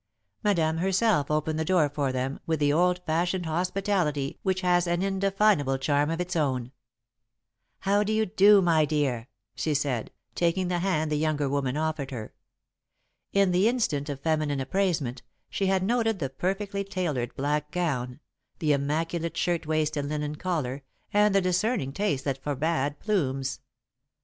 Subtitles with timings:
[0.43, 5.03] Madame herself opened the door for them, with the old fashioned hospitality which has an
[5.03, 6.71] indefinable charm of its own.
[7.81, 12.09] "How do you do, my dear," she said, taking the hand the younger woman offered
[12.09, 12.33] her.
[13.31, 18.19] In the instant of feminine appraisement, she had noted the perfectly tailored black gown,
[18.57, 20.81] the immaculate shirtwaist and linen collar,
[21.13, 23.59] and the discerning taste that forbade plumes.